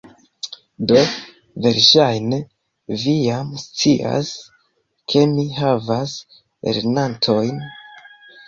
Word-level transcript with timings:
Do, 0.91 0.95
verŝajne 1.65 2.39
vi 3.03 3.13
jam 3.27 3.51
scias, 3.65 4.33
ke 5.13 5.23
mi 5.37 5.47
havas 5.61 6.19
lernantojn 6.71 7.63